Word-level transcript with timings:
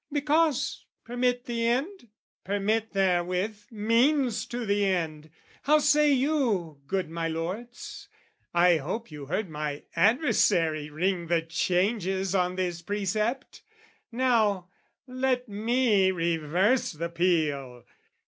Because, 0.11 0.85
permit 1.05 1.45
the 1.45 1.67
end 1.67 2.07
permit 2.43 2.91
therewith 2.93 3.65
Means 3.69 4.47
to 4.47 4.65
the 4.65 4.83
end! 4.83 5.29
How 5.61 5.77
say 5.77 6.11
you, 6.11 6.81
good 6.87 7.07
my 7.07 7.27
lords? 7.27 8.07
I 8.51 8.77
hope 8.77 9.11
you 9.11 9.27
heard 9.27 9.47
my 9.47 9.83
adversary 9.95 10.89
ring 10.89 11.27
The 11.27 11.43
changes 11.43 12.33
on 12.33 12.55
this 12.55 12.81
precept: 12.81 13.61
now, 14.11 14.69
let 15.05 15.47
me 15.47 16.09
Reverse 16.09 16.93
the 16.93 17.09
peal! 17.09 17.83